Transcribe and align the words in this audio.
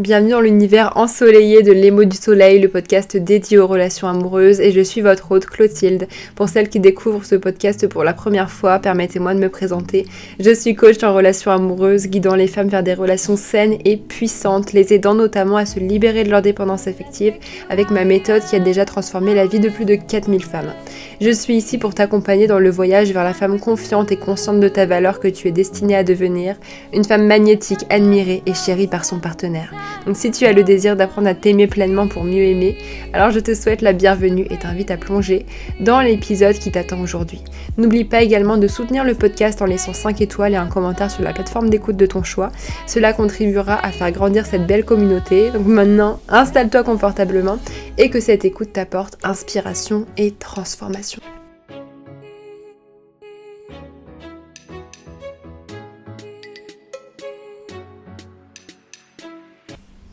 Bienvenue 0.00 0.30
dans 0.30 0.40
l'univers 0.40 0.96
ensoleillé 0.96 1.62
de 1.62 1.72
l'émo 1.72 2.04
du 2.04 2.16
soleil, 2.16 2.58
le 2.58 2.70
podcast 2.70 3.18
dédié 3.18 3.58
aux 3.58 3.66
relations 3.66 4.08
amoureuses 4.08 4.58
et 4.58 4.72
je 4.72 4.80
suis 4.80 5.02
votre 5.02 5.30
hôte 5.30 5.44
Clotilde. 5.44 6.08
Pour 6.36 6.48
celles 6.48 6.70
qui 6.70 6.80
découvrent 6.80 7.26
ce 7.26 7.34
podcast 7.34 7.86
pour 7.86 8.02
la 8.02 8.14
première 8.14 8.50
fois, 8.50 8.78
permettez-moi 8.78 9.34
de 9.34 9.40
me 9.40 9.50
présenter. 9.50 10.06
Je 10.38 10.54
suis 10.54 10.74
coach 10.74 11.04
en 11.04 11.12
relations 11.12 11.50
amoureuses, 11.50 12.06
guidant 12.06 12.34
les 12.34 12.46
femmes 12.46 12.68
vers 12.68 12.82
des 12.82 12.94
relations 12.94 13.36
saines 13.36 13.76
et 13.84 13.98
puissantes, 13.98 14.72
les 14.72 14.94
aidant 14.94 15.12
notamment 15.12 15.58
à 15.58 15.66
se 15.66 15.78
libérer 15.78 16.24
de 16.24 16.30
leur 16.30 16.40
dépendance 16.40 16.86
affective 16.86 17.34
avec 17.68 17.90
ma 17.90 18.06
méthode 18.06 18.42
qui 18.42 18.56
a 18.56 18.60
déjà 18.60 18.86
transformé 18.86 19.34
la 19.34 19.44
vie 19.44 19.60
de 19.60 19.68
plus 19.68 19.84
de 19.84 19.96
4000 19.96 20.42
femmes. 20.42 20.72
Je 21.20 21.28
suis 21.28 21.56
ici 21.56 21.76
pour 21.76 21.92
t'accompagner 21.92 22.46
dans 22.46 22.58
le 22.58 22.70
voyage 22.70 23.12
vers 23.12 23.24
la 23.24 23.34
femme 23.34 23.60
confiante 23.60 24.12
et 24.12 24.16
consciente 24.16 24.60
de 24.60 24.68
ta 24.68 24.86
valeur 24.86 25.20
que 25.20 25.28
tu 25.28 25.48
es 25.48 25.52
destinée 25.52 25.94
à 25.94 26.04
devenir, 26.04 26.56
une 26.94 27.04
femme 27.04 27.26
magnétique, 27.26 27.84
admirée 27.90 28.42
et 28.46 28.54
chérie 28.54 28.86
par 28.86 29.04
son 29.04 29.18
partenaire. 29.18 29.74
Donc 30.06 30.16
si 30.16 30.30
tu 30.30 30.46
as 30.46 30.52
le 30.52 30.62
désir 30.62 30.96
d'apprendre 30.96 31.28
à 31.28 31.34
t'aimer 31.34 31.66
pleinement 31.66 32.08
pour 32.08 32.24
mieux 32.24 32.42
aimer, 32.42 32.76
alors 33.12 33.30
je 33.30 33.40
te 33.40 33.54
souhaite 33.54 33.82
la 33.82 33.92
bienvenue 33.92 34.46
et 34.50 34.58
t'invite 34.58 34.90
à 34.90 34.96
plonger 34.96 35.46
dans 35.80 36.00
l'épisode 36.00 36.56
qui 36.56 36.70
t'attend 36.70 37.00
aujourd'hui. 37.00 37.42
N'oublie 37.76 38.04
pas 38.04 38.22
également 38.22 38.56
de 38.56 38.66
soutenir 38.66 39.04
le 39.04 39.14
podcast 39.14 39.62
en 39.62 39.66
laissant 39.66 39.92
5 39.92 40.20
étoiles 40.20 40.54
et 40.54 40.56
un 40.56 40.66
commentaire 40.66 41.10
sur 41.10 41.22
la 41.22 41.32
plateforme 41.32 41.70
d'écoute 41.70 41.96
de 41.96 42.06
ton 42.06 42.22
choix. 42.22 42.50
Cela 42.86 43.12
contribuera 43.12 43.74
à 43.84 43.90
faire 43.90 44.10
grandir 44.12 44.46
cette 44.46 44.66
belle 44.66 44.84
communauté. 44.84 45.50
Donc 45.50 45.66
maintenant, 45.66 46.20
installe-toi 46.28 46.82
confortablement 46.82 47.58
et 47.98 48.10
que 48.10 48.20
cette 48.20 48.44
écoute 48.44 48.72
t'apporte 48.72 49.18
inspiration 49.22 50.06
et 50.16 50.32
transformation. 50.32 51.20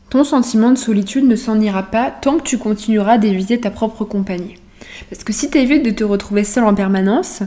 Ton 0.09 0.23
sentiment 0.23 0.71
de 0.71 0.77
solitude 0.77 1.25
ne 1.25 1.35
s'en 1.35 1.59
ira 1.59 1.83
pas 1.83 2.11
tant 2.11 2.37
que 2.37 2.43
tu 2.43 2.57
continueras 2.57 3.17
d'éviter 3.17 3.59
ta 3.59 3.71
propre 3.71 4.05
compagnie. 4.05 4.55
Parce 5.09 5.23
que 5.23 5.33
si 5.33 5.49
tu 5.49 5.57
évites 5.57 5.83
de 5.83 5.91
te 5.91 6.03
retrouver 6.03 6.45
seul 6.45 6.63
en 6.63 6.73
permanence, 6.73 7.43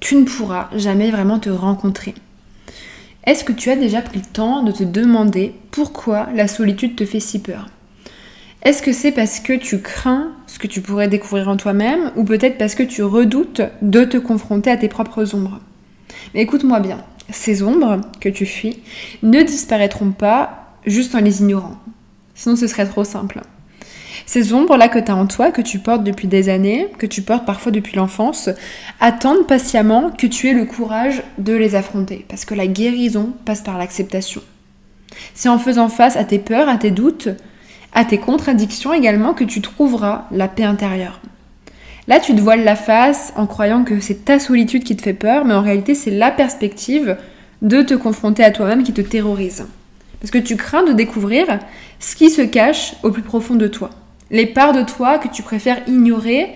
tu 0.00 0.16
ne 0.16 0.24
pourras 0.24 0.68
jamais 0.74 1.12
vraiment 1.12 1.38
te 1.38 1.48
rencontrer. 1.48 2.14
Est-ce 3.24 3.44
que 3.44 3.52
tu 3.52 3.70
as 3.70 3.76
déjà 3.76 4.02
pris 4.02 4.18
le 4.18 4.24
temps 4.24 4.64
de 4.64 4.72
te 4.72 4.82
demander 4.82 5.54
pourquoi 5.70 6.28
la 6.34 6.48
solitude 6.48 6.96
te 6.96 7.06
fait 7.06 7.20
si 7.20 7.40
peur? 7.40 7.68
Est-ce 8.64 8.82
que 8.82 8.92
c'est 8.92 9.12
parce 9.12 9.38
que 9.38 9.52
tu 9.52 9.80
crains 9.80 10.32
ce 10.48 10.58
que 10.58 10.66
tu 10.66 10.80
pourrais 10.80 11.08
découvrir 11.08 11.48
en 11.48 11.56
toi-même 11.56 12.10
ou 12.16 12.24
peut-être 12.24 12.58
parce 12.58 12.74
que 12.74 12.82
tu 12.82 13.04
redoutes 13.04 13.62
de 13.80 14.04
te 14.04 14.16
confronter 14.16 14.70
à 14.70 14.76
tes 14.76 14.88
propres 14.88 15.36
ombres? 15.36 15.60
Mais 16.34 16.42
écoute-moi 16.42 16.80
bien, 16.80 16.98
ces 17.30 17.62
ombres 17.62 18.00
que 18.20 18.28
tu 18.28 18.44
fuis 18.44 18.82
ne 19.22 19.42
disparaîtront 19.42 20.10
pas 20.10 20.61
juste 20.86 21.14
en 21.14 21.20
les 21.20 21.40
ignorant. 21.40 21.76
Sinon, 22.34 22.56
ce 22.56 22.66
serait 22.66 22.86
trop 22.86 23.04
simple. 23.04 23.40
Ces 24.26 24.52
ombres-là 24.52 24.88
que 24.88 24.98
tu 24.98 25.10
as 25.10 25.16
en 25.16 25.26
toi, 25.26 25.50
que 25.50 25.62
tu 25.62 25.78
portes 25.78 26.04
depuis 26.04 26.28
des 26.28 26.48
années, 26.48 26.88
que 26.98 27.06
tu 27.06 27.22
portes 27.22 27.44
parfois 27.44 27.72
depuis 27.72 27.96
l'enfance, 27.96 28.50
attendent 29.00 29.46
patiemment 29.46 30.10
que 30.10 30.26
tu 30.26 30.48
aies 30.48 30.54
le 30.54 30.64
courage 30.64 31.22
de 31.38 31.54
les 31.54 31.74
affronter. 31.74 32.24
Parce 32.28 32.44
que 32.44 32.54
la 32.54 32.66
guérison 32.66 33.32
passe 33.44 33.62
par 33.62 33.78
l'acceptation. 33.78 34.42
C'est 35.34 35.48
en 35.48 35.58
faisant 35.58 35.88
face 35.88 36.16
à 36.16 36.24
tes 36.24 36.38
peurs, 36.38 36.68
à 36.68 36.78
tes 36.78 36.90
doutes, 36.90 37.28
à 37.92 38.04
tes 38.04 38.18
contradictions 38.18 38.92
également 38.92 39.34
que 39.34 39.44
tu 39.44 39.60
trouveras 39.60 40.26
la 40.30 40.48
paix 40.48 40.64
intérieure. 40.64 41.20
Là, 42.08 42.18
tu 42.18 42.34
te 42.34 42.40
voiles 42.40 42.64
la 42.64 42.76
face 42.76 43.32
en 43.36 43.46
croyant 43.46 43.84
que 43.84 44.00
c'est 44.00 44.24
ta 44.24 44.38
solitude 44.38 44.82
qui 44.82 44.96
te 44.96 45.02
fait 45.02 45.12
peur, 45.12 45.44
mais 45.44 45.54
en 45.54 45.62
réalité, 45.62 45.94
c'est 45.94 46.10
la 46.10 46.30
perspective 46.30 47.16
de 47.60 47.82
te 47.82 47.94
confronter 47.94 48.42
à 48.42 48.50
toi-même 48.50 48.82
qui 48.82 48.92
te 48.92 49.02
terrorise. 49.02 49.66
Parce 50.22 50.30
que 50.30 50.38
tu 50.38 50.56
crains 50.56 50.84
de 50.84 50.92
découvrir 50.92 51.58
ce 51.98 52.14
qui 52.14 52.30
se 52.30 52.42
cache 52.42 52.94
au 53.02 53.10
plus 53.10 53.22
profond 53.22 53.56
de 53.56 53.66
toi. 53.66 53.90
Les 54.30 54.46
parts 54.46 54.72
de 54.72 54.82
toi 54.82 55.18
que 55.18 55.26
tu 55.26 55.42
préfères 55.42 55.82
ignorer, 55.88 56.50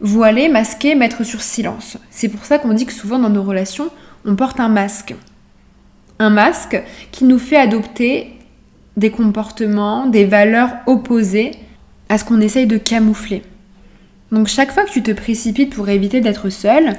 voiler, 0.00 0.48
masquer, 0.48 0.94
mettre 0.94 1.24
sur 1.24 1.42
silence. 1.42 1.98
C'est 2.10 2.28
pour 2.28 2.44
ça 2.44 2.58
qu'on 2.58 2.72
dit 2.72 2.86
que 2.86 2.92
souvent 2.92 3.18
dans 3.18 3.28
nos 3.28 3.42
relations, 3.42 3.90
on 4.24 4.36
porte 4.36 4.60
un 4.60 4.68
masque. 4.68 5.16
Un 6.20 6.30
masque 6.30 6.80
qui 7.10 7.24
nous 7.24 7.40
fait 7.40 7.56
adopter 7.56 8.32
des 8.96 9.10
comportements, 9.10 10.06
des 10.06 10.24
valeurs 10.24 10.70
opposées 10.86 11.50
à 12.08 12.16
ce 12.16 12.24
qu'on 12.24 12.40
essaye 12.40 12.68
de 12.68 12.78
camoufler. 12.78 13.42
Donc 14.30 14.46
chaque 14.46 14.70
fois 14.70 14.84
que 14.84 14.92
tu 14.92 15.02
te 15.02 15.10
précipites 15.10 15.74
pour 15.74 15.88
éviter 15.88 16.20
d'être 16.20 16.48
seul, 16.48 16.94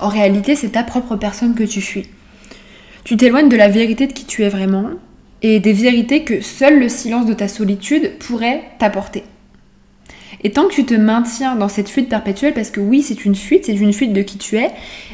en 0.00 0.08
réalité 0.08 0.56
c'est 0.56 0.70
ta 0.70 0.82
propre 0.82 1.14
personne 1.14 1.54
que 1.54 1.62
tu 1.62 1.80
fuis. 1.80 2.08
Tu 3.04 3.16
t'éloignes 3.16 3.48
de 3.48 3.56
la 3.56 3.68
vérité 3.68 4.08
de 4.08 4.12
qui 4.12 4.24
tu 4.24 4.42
es 4.42 4.48
vraiment, 4.48 4.90
et 5.42 5.60
des 5.60 5.72
vérités 5.72 6.22
que 6.22 6.40
seul 6.40 6.78
le 6.78 6.88
silence 6.88 7.26
de 7.26 7.34
ta 7.34 7.48
solitude 7.48 8.12
pourrait 8.18 8.62
t'apporter. 8.78 9.24
Et 10.44 10.50
tant 10.50 10.66
que 10.66 10.74
tu 10.74 10.84
te 10.84 10.94
maintiens 10.94 11.54
dans 11.54 11.68
cette 11.68 11.88
fuite 11.88 12.08
perpétuelle, 12.08 12.54
parce 12.54 12.70
que 12.70 12.80
oui, 12.80 13.02
c'est 13.02 13.24
une 13.24 13.34
fuite, 13.34 13.66
c'est 13.66 13.74
une 13.74 13.92
fuite 13.92 14.12
de 14.12 14.22
qui 14.22 14.38
tu 14.38 14.56
es, 14.56 14.70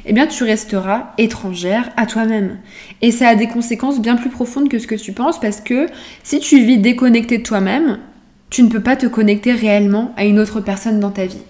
eh 0.07 0.13
bien 0.13 0.27
tu 0.27 0.45
resteras 0.45 1.13
étrangère 1.19 1.91
à 1.97 2.07
toi-même. 2.07 2.59
Et 3.03 3.11
ça 3.11 3.29
a 3.29 3.35
des 3.35 3.47
conséquences 3.47 4.01
bien 4.01 4.17
plus 4.17 4.31
profondes 4.31 4.69
que 4.69 4.79
ce 4.79 4.87
que 4.87 4.95
tu 4.95 5.13
penses, 5.13 5.41
parce 5.41 5.61
que 5.61 5.87
si 6.23 6.41
tu 6.41 6.61
vis 6.61 6.79
déconnecté 6.79 7.39
de 7.39 7.43
toi-même, 7.43 7.99
tu 8.49 8.63
ne 8.63 8.69
peux 8.69 8.81
pas 8.81 8.97
te 8.97 9.07
connecter 9.07 9.53
réellement 9.53 10.15
à 10.17 10.25
une 10.25 10.39
autre 10.39 10.61
personne 10.61 11.01
dans 11.01 11.11
ta 11.11 11.27
vie. 11.27 11.43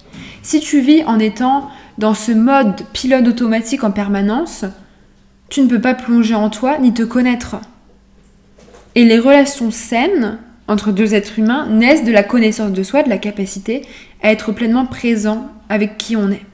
Si 0.43 0.59
tu 0.59 0.81
vis 0.81 1.05
en 1.05 1.21
étant 1.21 1.71
dans 1.99 2.15
ce 2.15 2.33
mode 2.33 2.83
pilote 2.93 3.28
automatique 3.28 3.84
en 3.84 3.93
permanence, 3.93 4.65
tu 5.50 5.60
ne 5.60 5.69
peux 5.69 5.81
pas 5.81 5.95
plonger 5.95 6.34
en 6.34 6.50
toi 6.50 6.78
ni 6.78 6.93
te 6.93 7.03
connaître. 7.03 7.56
Et 8.98 9.04
les 9.04 9.20
relations 9.20 9.70
saines 9.70 10.38
entre 10.66 10.91
deux 10.91 11.14
êtres 11.14 11.38
humains 11.38 11.69
naissent 11.69 12.03
de 12.03 12.10
la 12.10 12.25
connaissance 12.25 12.72
de 12.72 12.82
soi, 12.82 13.04
de 13.04 13.09
la 13.09 13.19
capacité 13.19 13.82
à 14.25 14.32
être 14.32 14.50
pleinement 14.50 14.86
présent 14.86 15.53
avec 15.69 15.98
qui 15.98 16.16
on 16.16 16.32
est. 16.32 16.44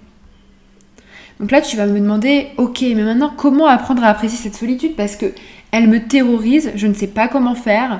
Donc 1.40 1.50
là, 1.50 1.62
tu 1.62 1.78
vas 1.78 1.86
me 1.86 1.98
demander, 1.98 2.48
ok, 2.58 2.82
mais 2.82 3.02
maintenant, 3.02 3.32
comment 3.34 3.66
apprendre 3.66 4.04
à 4.04 4.08
apprécier 4.08 4.36
cette 4.36 4.56
solitude? 4.56 4.94
Parce 4.94 5.16
que 5.16 5.32
elle 5.70 5.88
me 5.88 6.06
terrorise, 6.06 6.70
je 6.74 6.86
ne 6.86 6.92
sais 6.92 7.06
pas 7.06 7.28
comment 7.28 7.54
faire. 7.54 7.98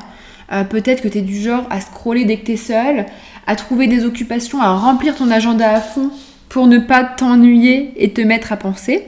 Euh, 0.52 0.62
peut-être 0.62 1.00
que 1.00 1.08
tu 1.08 1.16
es 1.16 1.22
du 1.22 1.40
genre 1.40 1.66
à 1.70 1.80
scroller 1.80 2.26
dès 2.26 2.36
que 2.36 2.44
tu 2.44 2.52
es 2.52 2.56
seul, 2.58 3.06
à 3.46 3.56
trouver 3.56 3.86
des 3.86 4.04
occupations, 4.04 4.60
à 4.60 4.74
remplir 4.74 5.16
ton 5.16 5.30
agenda 5.30 5.70
à 5.70 5.80
fond 5.80 6.10
pour 6.50 6.66
ne 6.66 6.76
pas 6.76 7.02
t'ennuyer 7.02 7.94
et 7.96 8.12
te 8.12 8.20
mettre 8.20 8.52
à 8.52 8.58
penser. 8.58 9.04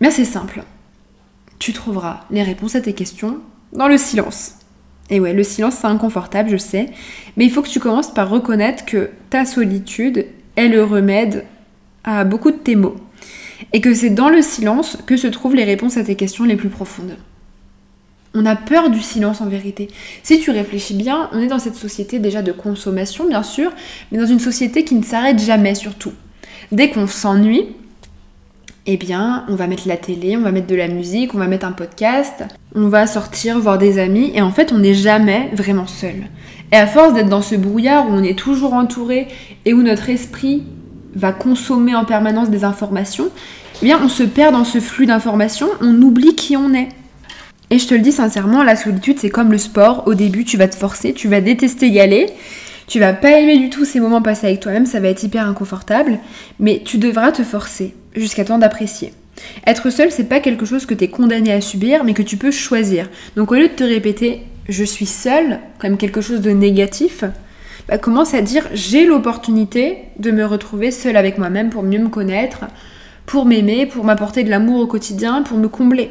Mais 0.00 0.12
c'est 0.12 0.24
simple. 0.24 0.62
Tu 1.58 1.72
trouveras 1.72 2.20
les 2.30 2.44
réponses 2.44 2.76
à 2.76 2.80
tes 2.80 2.92
questions 2.92 3.40
dans 3.74 3.88
le 3.88 3.98
silence. 3.98 4.54
Et 5.10 5.20
ouais, 5.20 5.34
le 5.34 5.42
silence 5.42 5.76
c'est 5.80 5.86
inconfortable, 5.86 6.50
je 6.50 6.56
sais, 6.56 6.88
mais 7.36 7.44
il 7.44 7.50
faut 7.50 7.62
que 7.62 7.68
tu 7.68 7.80
commences 7.80 8.12
par 8.12 8.30
reconnaître 8.30 8.84
que 8.84 9.10
ta 9.30 9.44
solitude 9.44 10.26
est 10.56 10.68
le 10.68 10.82
remède 10.82 11.44
à 12.04 12.24
beaucoup 12.24 12.50
de 12.50 12.56
tes 12.56 12.76
maux. 12.76 12.96
Et 13.72 13.80
que 13.80 13.94
c'est 13.94 14.10
dans 14.10 14.28
le 14.28 14.42
silence 14.42 14.98
que 15.06 15.16
se 15.16 15.26
trouvent 15.26 15.54
les 15.54 15.64
réponses 15.64 15.96
à 15.96 16.04
tes 16.04 16.16
questions 16.16 16.44
les 16.44 16.56
plus 16.56 16.68
profondes. 16.68 17.16
On 18.34 18.46
a 18.46 18.56
peur 18.56 18.90
du 18.90 19.00
silence 19.00 19.40
en 19.40 19.46
vérité. 19.46 19.88
Si 20.22 20.40
tu 20.40 20.50
réfléchis 20.50 20.94
bien, 20.94 21.30
on 21.32 21.40
est 21.40 21.46
dans 21.46 21.60
cette 21.60 21.76
société 21.76 22.18
déjà 22.18 22.42
de 22.42 22.50
consommation, 22.50 23.28
bien 23.28 23.44
sûr, 23.44 23.72
mais 24.10 24.18
dans 24.18 24.26
une 24.26 24.40
société 24.40 24.84
qui 24.84 24.96
ne 24.96 25.04
s'arrête 25.04 25.38
jamais 25.38 25.76
surtout. 25.76 26.12
Dès 26.72 26.90
qu'on 26.90 27.06
s'ennuie, 27.06 27.68
eh 28.86 28.96
bien, 28.96 29.44
on 29.48 29.54
va 29.54 29.66
mettre 29.66 29.88
la 29.88 29.96
télé, 29.96 30.36
on 30.36 30.42
va 30.42 30.52
mettre 30.52 30.66
de 30.66 30.74
la 30.74 30.88
musique, 30.88 31.34
on 31.34 31.38
va 31.38 31.46
mettre 31.46 31.66
un 31.66 31.72
podcast, 31.72 32.44
on 32.74 32.88
va 32.88 33.06
sortir 33.06 33.58
voir 33.58 33.78
des 33.78 33.98
amis, 33.98 34.30
et 34.34 34.42
en 34.42 34.50
fait, 34.50 34.72
on 34.72 34.78
n'est 34.78 34.94
jamais 34.94 35.50
vraiment 35.54 35.86
seul. 35.86 36.26
Et 36.70 36.76
à 36.76 36.86
force 36.86 37.14
d'être 37.14 37.28
dans 37.28 37.42
ce 37.42 37.54
brouillard 37.54 38.08
où 38.08 38.12
on 38.12 38.22
est 38.22 38.38
toujours 38.38 38.74
entouré 38.74 39.28
et 39.64 39.72
où 39.72 39.82
notre 39.82 40.10
esprit 40.10 40.64
va 41.14 41.32
consommer 41.32 41.94
en 41.94 42.04
permanence 42.04 42.50
des 42.50 42.64
informations, 42.64 43.28
eh 43.82 43.86
bien, 43.86 44.00
on 44.02 44.08
se 44.08 44.22
perd 44.22 44.52
dans 44.52 44.64
ce 44.64 44.80
flux 44.80 45.06
d'informations, 45.06 45.68
on 45.80 46.02
oublie 46.02 46.34
qui 46.34 46.56
on 46.56 46.74
est. 46.74 46.88
Et 47.70 47.78
je 47.78 47.88
te 47.88 47.94
le 47.94 48.00
dis 48.00 48.12
sincèrement, 48.12 48.62
la 48.62 48.76
solitude, 48.76 49.18
c'est 49.18 49.30
comme 49.30 49.50
le 49.50 49.58
sport. 49.58 50.04
Au 50.06 50.14
début, 50.14 50.44
tu 50.44 50.56
vas 50.58 50.68
te 50.68 50.76
forcer, 50.76 51.14
tu 51.14 51.28
vas 51.28 51.40
détester 51.40 51.88
y 51.88 52.00
aller. 52.00 52.26
Tu 52.86 53.00
vas 53.00 53.12
pas 53.12 53.38
aimer 53.38 53.58
du 53.58 53.70
tout 53.70 53.84
ces 53.84 54.00
moments 54.00 54.22
passés 54.22 54.46
avec 54.48 54.60
toi-même, 54.60 54.86
ça 54.86 55.00
va 55.00 55.08
être 55.08 55.22
hyper 55.22 55.46
inconfortable, 55.46 56.18
mais 56.60 56.82
tu 56.84 56.98
devras 56.98 57.32
te 57.32 57.42
forcer 57.42 57.94
jusqu'à 58.14 58.44
temps 58.44 58.58
d'apprécier. 58.58 59.12
Être 59.66 59.90
seul, 59.90 60.10
c'est 60.10 60.28
pas 60.28 60.40
quelque 60.40 60.66
chose 60.66 60.86
que 60.86 60.94
tu 60.94 61.04
es 61.04 61.08
condamné 61.08 61.52
à 61.52 61.60
subir, 61.60 62.04
mais 62.04 62.14
que 62.14 62.22
tu 62.22 62.36
peux 62.36 62.50
choisir. 62.50 63.08
Donc 63.36 63.52
au 63.52 63.54
lieu 63.54 63.68
de 63.68 63.74
te 63.74 63.84
répéter 63.84 64.42
je 64.68 64.84
suis 64.84 65.06
seul 65.06 65.60
comme 65.78 65.96
quelque 65.96 66.20
chose 66.20 66.40
de 66.40 66.50
négatif, 66.50 67.24
bah, 67.88 67.98
commence 67.98 68.34
à 68.34 68.40
dire 68.40 68.66
j'ai 68.72 69.04
l'opportunité 69.04 69.98
de 70.18 70.30
me 70.30 70.44
retrouver 70.44 70.90
seul 70.90 71.16
avec 71.16 71.38
moi-même 71.38 71.70
pour 71.70 71.82
mieux 71.82 71.98
me 71.98 72.08
connaître, 72.08 72.64
pour 73.26 73.44
m'aimer, 73.44 73.86
pour 73.86 74.04
m'apporter 74.04 74.42
de 74.42 74.50
l'amour 74.50 74.80
au 74.80 74.86
quotidien, 74.86 75.42
pour 75.42 75.58
me 75.58 75.68
combler. 75.68 76.10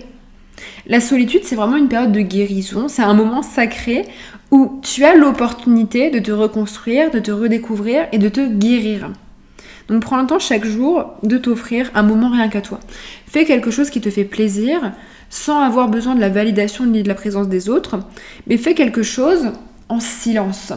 La 0.85 0.99
solitude, 0.99 1.41
c'est 1.43 1.55
vraiment 1.55 1.77
une 1.77 1.87
période 1.87 2.11
de 2.11 2.21
guérison, 2.21 2.87
c'est 2.87 3.01
un 3.01 3.13
moment 3.15 3.41
sacré 3.41 4.05
où 4.53 4.79
tu 4.83 5.03
as 5.03 5.15
l'opportunité 5.15 6.11
de 6.11 6.19
te 6.19 6.31
reconstruire, 6.31 7.09
de 7.09 7.17
te 7.17 7.31
redécouvrir 7.31 8.05
et 8.11 8.19
de 8.19 8.29
te 8.29 8.47
guérir. 8.47 9.09
Donc 9.87 10.03
prends 10.03 10.21
le 10.21 10.27
temps 10.27 10.37
chaque 10.37 10.63
jour 10.63 11.15
de 11.23 11.39
t'offrir 11.39 11.89
un 11.95 12.03
moment 12.03 12.29
rien 12.29 12.47
qu'à 12.49 12.61
toi. 12.61 12.79
Fais 13.25 13.45
quelque 13.45 13.71
chose 13.71 13.89
qui 13.89 13.99
te 13.99 14.11
fait 14.11 14.25
plaisir 14.25 14.93
sans 15.31 15.59
avoir 15.59 15.89
besoin 15.89 16.13
de 16.13 16.21
la 16.21 16.29
validation 16.29 16.85
ni 16.85 17.01
de 17.01 17.07
la 17.07 17.15
présence 17.15 17.49
des 17.49 17.67
autres, 17.67 17.97
mais 18.45 18.57
fais 18.57 18.75
quelque 18.75 19.01
chose 19.01 19.53
en 19.89 19.99
silence. 19.99 20.71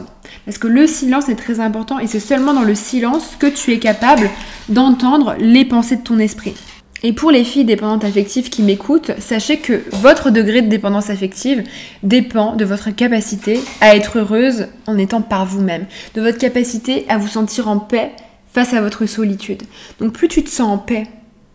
Parce 0.45 0.57
que 0.57 0.67
le 0.67 0.87
silence 0.87 1.29
est 1.29 1.35
très 1.35 1.59
important 1.59 1.99
et 1.99 2.07
c'est 2.07 2.19
seulement 2.19 2.55
dans 2.55 2.63
le 2.63 2.73
silence 2.73 3.35
que 3.37 3.45
tu 3.45 3.73
es 3.73 3.79
capable 3.79 4.27
d'entendre 4.69 5.35
les 5.37 5.65
pensées 5.65 5.97
de 5.97 6.03
ton 6.03 6.17
esprit. 6.17 6.55
Et 7.03 7.13
pour 7.13 7.29
les 7.29 7.43
filles 7.43 7.65
dépendantes 7.65 8.05
affectives 8.05 8.49
qui 8.49 8.63
m'écoutent, 8.63 9.11
sachez 9.19 9.57
que 9.57 9.83
votre 9.91 10.31
degré 10.31 10.61
de 10.61 10.67
dépendance 10.67 11.09
affective 11.09 11.63
dépend 12.01 12.55
de 12.55 12.65
votre 12.65 12.89
capacité 12.89 13.59
à 13.81 13.95
être 13.95 14.17
heureuse 14.17 14.67
en 14.87 14.97
étant 14.97 15.21
par 15.21 15.45
vous-même, 15.45 15.85
de 16.15 16.21
votre 16.21 16.39
capacité 16.39 17.05
à 17.07 17.17
vous 17.17 17.27
sentir 17.27 17.67
en 17.67 17.77
paix 17.77 18.11
face 18.51 18.73
à 18.73 18.81
votre 18.81 19.05
solitude. 19.05 19.61
Donc 19.99 20.13
plus 20.13 20.27
tu 20.27 20.43
te 20.43 20.49
sens 20.49 20.67
en 20.67 20.77
paix 20.79 21.07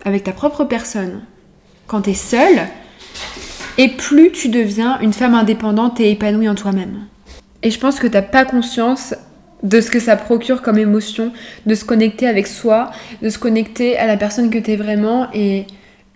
avec 0.04 0.24
ta 0.24 0.32
propre 0.32 0.64
personne 0.64 1.22
quand 1.88 2.02
tu 2.02 2.10
es 2.10 2.14
seule, 2.14 2.68
et 3.78 3.88
plus 3.88 4.30
tu 4.30 4.48
deviens 4.48 5.00
une 5.00 5.12
femme 5.12 5.34
indépendante 5.34 5.98
et 6.00 6.10
épanouie 6.10 6.48
en 6.48 6.54
toi-même. 6.54 7.06
Et 7.62 7.70
je 7.70 7.78
pense 7.78 7.98
que 7.98 8.06
tu 8.06 8.14
n'as 8.14 8.22
pas 8.22 8.44
conscience 8.44 9.14
de 9.62 9.80
ce 9.80 9.90
que 9.90 10.00
ça 10.00 10.16
procure 10.16 10.62
comme 10.62 10.78
émotion, 10.78 11.32
de 11.66 11.74
se 11.74 11.84
connecter 11.84 12.26
avec 12.26 12.46
soi, 12.46 12.90
de 13.22 13.28
se 13.28 13.38
connecter 13.38 13.96
à 13.96 14.06
la 14.06 14.16
personne 14.16 14.50
que 14.50 14.58
tu 14.58 14.72
es 14.72 14.76
vraiment 14.76 15.28
et 15.32 15.66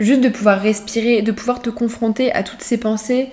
juste 0.01 0.21
de 0.21 0.29
pouvoir 0.29 0.61
respirer, 0.61 1.23
de 1.23 1.33
pouvoir 1.33 1.63
te 1.63 1.71
confronter 1.71 2.33
à 2.33 2.43
toutes 2.43 2.63
ces 2.63 2.79
pensées, 2.79 3.29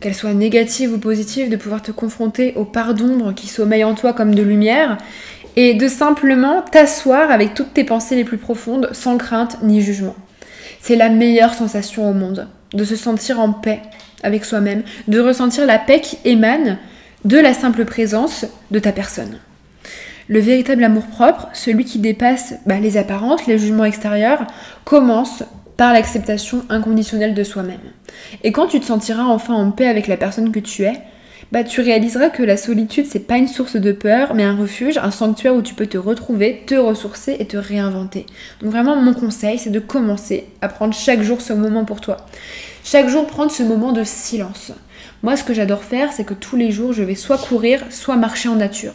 qu'elles 0.00 0.14
soient 0.14 0.34
négatives 0.34 0.92
ou 0.92 0.98
positives, 0.98 1.50
de 1.50 1.56
pouvoir 1.56 1.82
te 1.82 1.90
confronter 1.90 2.54
aux 2.54 2.64
parts 2.64 2.94
d'ombre 2.94 3.32
qui 3.34 3.48
sommeillent 3.48 3.84
en 3.84 3.94
toi 3.94 4.12
comme 4.12 4.34
de 4.34 4.42
lumière 4.42 4.98
et 5.56 5.74
de 5.74 5.88
simplement 5.88 6.62
t'asseoir 6.62 7.30
avec 7.30 7.54
toutes 7.54 7.72
tes 7.72 7.84
pensées 7.84 8.14
les 8.14 8.24
plus 8.24 8.38
profondes 8.38 8.90
sans 8.92 9.16
crainte 9.16 9.58
ni 9.62 9.80
jugement. 9.80 10.14
C'est 10.80 10.96
la 10.96 11.08
meilleure 11.08 11.54
sensation 11.54 12.08
au 12.08 12.12
monde, 12.12 12.46
de 12.74 12.84
se 12.84 12.94
sentir 12.94 13.40
en 13.40 13.52
paix 13.52 13.80
avec 14.22 14.44
soi-même, 14.44 14.82
de 15.08 15.18
ressentir 15.18 15.66
la 15.66 15.78
paix 15.78 16.00
qui 16.00 16.18
émane 16.24 16.78
de 17.24 17.38
la 17.38 17.54
simple 17.54 17.84
présence 17.84 18.44
de 18.70 18.78
ta 18.78 18.92
personne. 18.92 19.38
Le 20.28 20.40
véritable 20.40 20.82
amour-propre, 20.82 21.48
celui 21.52 21.84
qui 21.84 21.98
dépasse 21.98 22.54
bah, 22.66 22.80
les 22.80 22.96
apparences, 22.96 23.46
les 23.46 23.58
jugements 23.58 23.84
extérieurs, 23.84 24.44
commence 24.84 25.44
par 25.76 25.92
l'acceptation 25.92 26.64
inconditionnelle 26.68 27.34
de 27.34 27.44
soi-même. 27.44 27.80
Et 28.42 28.50
quand 28.50 28.66
tu 28.66 28.80
te 28.80 28.86
sentiras 28.86 29.24
enfin 29.24 29.54
en 29.54 29.70
paix 29.70 29.86
avec 29.86 30.08
la 30.08 30.16
personne 30.16 30.50
que 30.50 30.58
tu 30.58 30.84
es, 30.84 30.94
bah, 31.52 31.62
tu 31.62 31.80
réaliseras 31.80 32.30
que 32.30 32.42
la 32.42 32.56
solitude, 32.56 33.06
c'est 33.08 33.20
pas 33.20 33.36
une 33.36 33.46
source 33.46 33.76
de 33.76 33.92
peur, 33.92 34.34
mais 34.34 34.42
un 34.42 34.56
refuge, 34.56 34.98
un 34.98 35.12
sanctuaire 35.12 35.54
où 35.54 35.62
tu 35.62 35.74
peux 35.74 35.86
te 35.86 35.98
retrouver, 35.98 36.64
te 36.66 36.74
ressourcer 36.74 37.36
et 37.38 37.46
te 37.46 37.56
réinventer. 37.56 38.26
Donc 38.60 38.72
vraiment, 38.72 38.96
mon 38.96 39.14
conseil, 39.14 39.58
c'est 39.58 39.70
de 39.70 39.78
commencer 39.78 40.48
à 40.60 40.68
prendre 40.68 40.92
chaque 40.92 41.22
jour 41.22 41.40
ce 41.40 41.52
moment 41.52 41.84
pour 41.84 42.00
toi. 42.00 42.16
Chaque 42.82 43.08
jour, 43.08 43.26
prendre 43.26 43.52
ce 43.52 43.62
moment 43.62 43.92
de 43.92 44.02
silence. 44.02 44.72
Moi, 45.22 45.36
ce 45.36 45.44
que 45.44 45.54
j'adore 45.54 45.84
faire, 45.84 46.12
c'est 46.12 46.24
que 46.24 46.34
tous 46.34 46.56
les 46.56 46.72
jours, 46.72 46.92
je 46.92 47.04
vais 47.04 47.14
soit 47.14 47.38
courir, 47.38 47.80
soit 47.90 48.16
marcher 48.16 48.48
en 48.48 48.56
nature. 48.56 48.94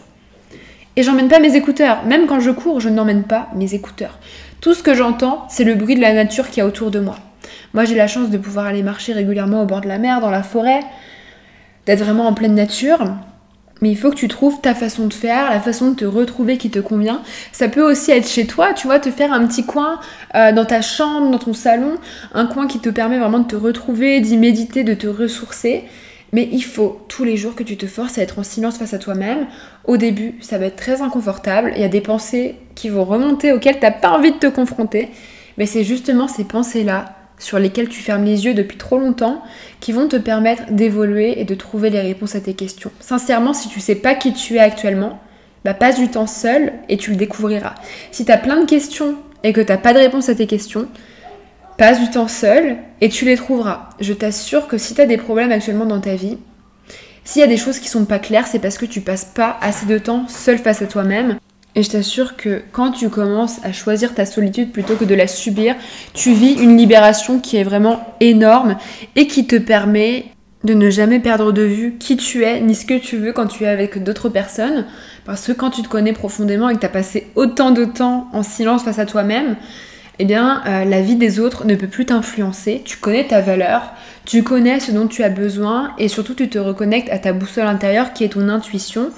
Et 0.96 1.04
j'emmène 1.04 1.30
pas 1.30 1.40
mes 1.40 1.56
écouteurs. 1.56 2.04
Même 2.06 2.28
quand 2.28 2.40
je 2.40 2.52
cours, 2.52 2.80
je 2.80 2.90
n'emmène 2.90 3.24
pas 3.24 3.50
mes 3.56 3.74
écouteurs. 3.74 4.18
Tout 4.60 4.74
ce 4.74 4.84
que 4.84 4.94
j'entends, 4.94 5.46
c'est 5.50 5.64
le 5.64 5.76
bruit 5.76 5.96
de 5.96 6.02
la 6.02 6.14
nature 6.14 6.50
qui 6.50 6.62
a 6.62 6.66
autour 6.66 6.92
de 6.92 7.00
moi. 7.00 7.18
Moi, 7.74 7.86
j'ai 7.86 7.96
la 7.96 8.08
chance 8.08 8.30
de 8.30 8.38
pouvoir 8.38 8.66
aller 8.66 8.84
marcher 8.84 9.14
régulièrement 9.14 9.64
au 9.64 9.66
bord 9.66 9.82
de 9.82 9.88
la 9.88 9.98
mer, 9.98 10.22
dans 10.22 10.30
la 10.30 10.44
forêt, 10.44 10.82
d'être 11.86 12.04
vraiment 12.04 12.28
en 12.28 12.34
pleine 12.34 12.56
nature. 12.56 13.00
Mais 13.82 13.90
il 13.90 13.98
faut 13.98 14.12
que 14.12 14.16
tu 14.16 14.28
trouves 14.28 14.62
ta 14.62 14.76
façon 14.76 15.08
de 15.08 15.14
faire, 15.14 15.50
la 15.50 15.60
façon 15.60 15.92
de 15.92 15.96
te 15.96 16.06
retrouver 16.06 16.58
qui 16.58 16.70
te 16.70 16.78
convient. 16.78 17.22
Ça 17.52 17.68
peut 17.68 17.82
aussi 17.82 18.12
être 18.12 18.28
chez 18.28 18.46
toi, 18.46 18.74
tu 18.74 18.86
vois, 18.86 19.00
te 19.00 19.10
faire 19.10 19.34
un 19.34 19.48
petit 19.48 19.66
coin 19.66 20.00
euh, 20.36 20.52
dans 20.52 20.66
ta 20.66 20.82
chambre, 20.82 21.32
dans 21.32 21.40
ton 21.40 21.54
salon, 21.54 21.98
un 22.36 22.46
coin 22.46 22.68
qui 22.68 22.80
te 22.80 22.90
permet 22.90 23.18
vraiment 23.18 23.40
de 23.40 23.48
te 23.48 23.56
retrouver, 23.56 24.20
d'y 24.20 24.38
méditer, 24.38 24.84
de 24.84 24.94
te 24.94 25.08
ressourcer. 25.08 25.86
Mais 26.34 26.48
il 26.52 26.64
faut 26.64 27.02
tous 27.08 27.24
les 27.24 27.36
jours 27.38 27.56
que 27.56 27.64
tu 27.64 27.78
te 27.78 27.86
forces 27.88 28.18
à 28.18 28.22
être 28.22 28.40
en 28.40 28.44
silence 28.44 28.78
face 28.78 28.94
à 28.94 29.00
toi-même. 29.00 29.48
Au 29.86 29.98
début, 29.98 30.36
ça 30.42 30.58
va 30.58 30.66
être 30.68 30.78
très 30.78 31.02
inconfortable. 31.02 31.74
Il 31.76 31.82
y 31.82 31.86
a 31.86 31.90
des 31.90 32.02
pensées 32.02 32.56
qui 32.76 32.90
vont 32.90 33.04
remonter 33.04 33.52
auxquelles 33.52 33.80
tu 33.80 33.86
n'as 33.86 33.92
pas 33.92 34.12
envie 34.12 34.32
de 34.32 34.38
te 34.38 34.48
confronter. 34.48 35.10
Mais 35.58 35.66
c'est 35.66 35.84
justement 35.84 36.28
ces 36.28 36.46
pensées-là 36.46 37.16
sur 37.38 37.60
lesquelles 37.60 37.90
tu 37.90 38.02
fermes 38.02 38.24
les 38.24 38.46
yeux 38.46 38.54
depuis 38.54 38.78
trop 38.78 38.98
longtemps 38.98 39.42
qui 39.80 39.92
vont 39.92 40.08
te 40.08 40.16
permettre 40.16 40.72
d'évoluer 40.72 41.42
et 41.42 41.44
de 41.44 41.56
trouver 41.56 41.90
les 41.90 42.02
réponses 42.02 42.36
à 42.36 42.40
tes 42.40 42.54
questions. 42.54 42.92
Sincèrement, 43.00 43.54
si 43.54 43.68
tu 43.68 43.80
sais 43.80 43.96
pas 43.96 44.16
qui 44.16 44.32
tu 44.34 44.56
es 44.56 44.60
actuellement, 44.60 45.20
bah 45.66 45.74
passe 45.74 46.00
du 46.00 46.08
temps 46.08 46.28
seul 46.28 46.74
et 46.88 46.98
tu 46.98 47.12
le 47.12 47.18
découvriras. 47.18 47.76
Si 48.12 48.26
tu 48.26 48.32
as 48.32 48.38
plein 48.38 48.62
de 48.62 48.66
questions 48.66 49.16
et 49.44 49.54
que 49.54 49.62
tu 49.62 49.72
n'as 49.72 49.78
pas 49.78 49.94
de 49.94 50.00
réponse 50.00 50.30
à 50.30 50.36
tes 50.36 50.48
questions, 50.48 50.88
passe 51.82 52.00
du 52.00 52.12
temps 52.12 52.28
seul 52.28 52.78
et 53.02 53.10
tu 53.10 53.26
les 53.26 53.36
trouveras. 53.36 53.90
Je 54.00 54.14
t'assure 54.14 54.68
que 54.68 54.78
si 54.78 54.94
tu 54.94 55.02
as 55.02 55.08
des 55.08 55.18
problèmes 55.18 55.52
actuellement 55.52 55.88
dans 55.88 56.00
ta 56.00 56.14
vie, 56.14 56.38
s'il 57.24 57.40
y 57.40 57.44
a 57.44 57.48
des 57.48 57.58
choses 57.58 57.80
qui 57.80 57.90
sont 57.90 58.06
pas 58.06 58.20
claires, 58.20 58.46
c'est 58.46 58.60
parce 58.60 58.78
que 58.78 58.86
tu 58.86 59.02
passes 59.02 59.26
pas 59.26 59.58
assez 59.62 59.88
de 59.88 59.98
temps 59.98 60.28
seul 60.28 60.60
face 60.60 60.84
à 60.84 60.86
toi-même. 60.86 61.38
Et 61.74 61.82
je 61.82 61.90
t'assure 61.90 62.38
que 62.38 62.62
quand 62.72 62.92
tu 62.92 63.10
commences 63.10 63.66
à 63.66 63.74
choisir 63.74 64.14
ta 64.14 64.28
solitude 64.28 64.72
plutôt 64.72 64.96
que 64.96 65.06
de 65.06 65.16
la 65.16 65.26
subir, 65.26 65.74
tu 66.14 66.34
vis 66.34 66.54
une 66.54 66.78
libération 66.78 67.40
qui 67.40 67.58
est 67.58 67.64
vraiment 67.64 68.16
énorme 68.20 68.78
et 69.16 69.26
qui 69.26 69.48
te 69.48 69.56
permet 69.56 70.26
de 70.64 70.76
ne 70.76 70.92
jamais 70.92 71.20
perdre 71.20 71.52
de 71.52 71.64
vue 71.64 71.96
qui 71.98 72.16
tu 72.16 72.44
es 72.44 72.62
ni 72.62 72.76
ce 72.76 72.86
que 72.86 73.00
tu 73.00 73.18
veux 73.18 73.34
quand 73.34 73.48
tu 73.48 73.64
es 73.64 73.68
avec 73.68 74.04
d'autres 74.04 74.30
personnes. 74.30 74.86
Parce 75.26 75.48
que 75.48 75.52
quand 75.52 75.72
tu 75.72 75.82
te 75.82 75.88
connais 75.88 76.14
profondément 76.14 76.70
et 76.70 76.76
que 76.76 76.80
tu 76.80 76.86
as 76.86 76.90
passé 76.90 77.32
autant 77.34 77.72
de 77.72 77.86
temps 77.86 78.28
en 78.34 78.44
silence 78.44 78.84
face 78.84 79.00
à 79.00 79.08
toi-même, 79.08 79.56
eh 80.20 80.26
bien, 80.26 80.62
euh, 80.68 80.86
la 80.86 81.02
vie 81.02 81.16
des 81.16 81.40
autres 81.40 81.66
ne 81.66 81.76
peut 81.76 81.88
plus 81.88 82.06
t'influencer. 82.06 82.82
Tu 82.86 82.98
connais 82.98 83.28
ta 83.28 83.42
valeur, 83.42 83.94
tu 84.26 84.44
connais 84.44 84.80
ce 84.80 84.92
dont 84.92 85.08
tu 85.08 85.24
as 85.24 85.30
besoin 85.30 85.94
et 85.98 86.08
surtout 86.08 86.36
tu 86.36 86.50
te 86.50 86.60
reconnectes 86.60 87.10
à 87.10 87.18
ta 87.18 87.34
boussole 87.34 87.68
intérieure 87.68 88.14
qui 88.14 88.24
est 88.24 88.30
ton 88.30 88.50
intuition. 88.50 89.10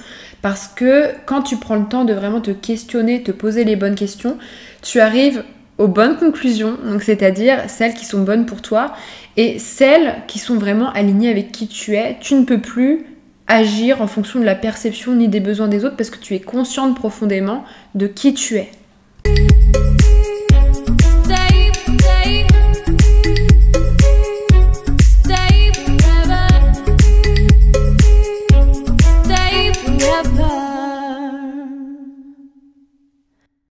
Parce 0.41 0.67
que 0.67 1.09
quand 1.25 1.41
tu 1.41 1.57
prends 1.57 1.75
le 1.75 1.85
temps 1.85 2.05
de 2.05 2.13
vraiment 2.13 2.41
te 2.41 2.51
questionner, 2.51 3.23
te 3.23 3.31
poser 3.31 3.63
les 3.63 3.75
bonnes 3.75 3.95
questions, 3.95 4.37
tu 4.81 4.99
arrives 4.99 5.43
aux 5.77 5.87
bonnes 5.87 6.17
conclusions, 6.17 6.77
c'est-à-dire 7.01 7.63
celles 7.67 7.93
qui 7.93 8.05
sont 8.05 8.21
bonnes 8.21 8.45
pour 8.45 8.61
toi 8.61 8.93
et 9.37 9.57
celles 9.57 10.17
qui 10.27 10.39
sont 10.39 10.55
vraiment 10.55 10.91
alignées 10.91 11.29
avec 11.29 11.51
qui 11.51 11.67
tu 11.67 11.95
es. 11.95 12.17
Tu 12.21 12.35
ne 12.35 12.43
peux 12.43 12.59
plus 12.59 13.05
agir 13.47 14.01
en 14.01 14.07
fonction 14.07 14.39
de 14.39 14.45
la 14.45 14.55
perception 14.55 15.15
ni 15.15 15.27
des 15.27 15.39
besoins 15.39 15.67
des 15.67 15.83
autres 15.85 15.97
parce 15.97 16.09
que 16.09 16.19
tu 16.19 16.35
es 16.35 16.39
consciente 16.39 16.95
profondément 16.95 17.63
de 17.95 18.07
qui 18.07 18.33
tu 18.33 18.57
es. 18.57 18.69